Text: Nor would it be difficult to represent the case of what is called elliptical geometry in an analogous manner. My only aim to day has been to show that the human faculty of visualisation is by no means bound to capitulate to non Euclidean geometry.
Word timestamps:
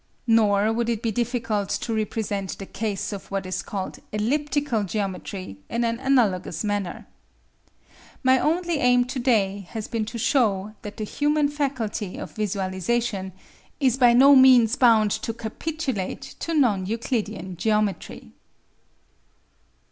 Nor 0.25 0.73
would 0.73 0.89
it 0.89 1.03
be 1.03 1.11
difficult 1.11 1.69
to 1.69 1.93
represent 1.93 2.57
the 2.57 2.65
case 2.65 3.13
of 3.13 3.29
what 3.29 3.45
is 3.45 3.61
called 3.61 3.99
elliptical 4.11 4.83
geometry 4.83 5.57
in 5.69 5.83
an 5.83 5.99
analogous 5.99 6.63
manner. 6.63 7.05
My 8.23 8.39
only 8.39 8.79
aim 8.79 9.05
to 9.05 9.19
day 9.19 9.67
has 9.69 9.87
been 9.87 10.05
to 10.05 10.17
show 10.17 10.73
that 10.81 10.97
the 10.97 11.03
human 11.03 11.49
faculty 11.49 12.17
of 12.17 12.31
visualisation 12.31 13.31
is 13.79 13.95
by 13.95 14.13
no 14.13 14.35
means 14.35 14.75
bound 14.75 15.11
to 15.11 15.33
capitulate 15.33 16.21
to 16.39 16.55
non 16.55 16.87
Euclidean 16.87 17.55
geometry. 17.55 18.31